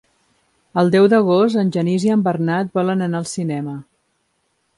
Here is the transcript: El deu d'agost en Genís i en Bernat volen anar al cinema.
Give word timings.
El 0.81 0.87
deu 0.95 1.09
d'agost 1.13 1.59
en 1.63 1.69
Genís 1.75 2.07
i 2.07 2.11
en 2.17 2.25
Bernat 2.29 2.73
volen 2.81 3.09
anar 3.11 3.21
al 3.25 3.31
cinema. 3.37 3.77